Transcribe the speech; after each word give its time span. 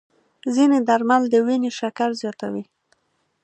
ځینې 0.55 0.77
درمل 0.87 1.23
د 1.29 1.35
وینې 1.45 1.71
شکر 1.79 2.09
زیاتوي. 2.21 2.63